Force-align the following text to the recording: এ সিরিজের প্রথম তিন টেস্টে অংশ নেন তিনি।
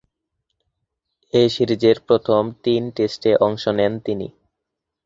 এ 1.33 1.43
সিরিজের 1.49 1.97
প্রথম 2.07 2.41
তিন 2.63 2.83
টেস্টে 2.95 3.31
অংশ 3.47 3.63
নেন 3.77 3.93
তিনি। 4.05 4.27